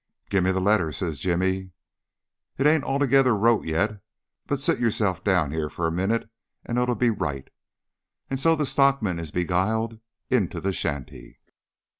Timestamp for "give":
0.31-0.43